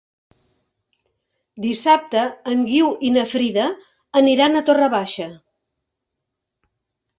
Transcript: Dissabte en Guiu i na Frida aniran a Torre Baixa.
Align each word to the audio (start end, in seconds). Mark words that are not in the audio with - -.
Dissabte 1.65 2.23
en 2.55 2.65
Guiu 2.71 2.89
i 3.09 3.13
na 3.19 3.27
Frida 3.35 3.67
aniran 4.23 4.57
a 4.57 4.65
Torre 4.73 4.91
Baixa. 4.97 5.31